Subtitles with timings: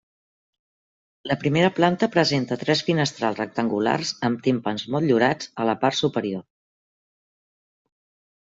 [1.31, 6.45] La primera planta presenta tres finestrals rectangulars amb timpans motllurats a la part superior.